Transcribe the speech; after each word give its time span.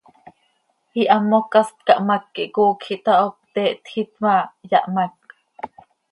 Ihamoc 1.01 1.45
quih 1.51 1.59
hast 1.63 1.77
cahmác 1.87 2.23
quih 2.33 2.51
coocj 2.55 2.85
ihtaho, 2.95 3.27
pte 3.41 3.63
htjiit 3.83 4.11
ma, 4.23 4.35
yahmác. 4.71 5.15